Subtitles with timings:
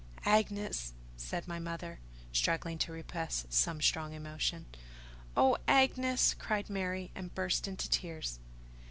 [0.25, 1.99] "Agnes!" said my mother,
[2.33, 4.65] struggling to repress some strong emotion.
[5.37, 8.39] "Oh, Agnes!" cried Mary, and burst into tears.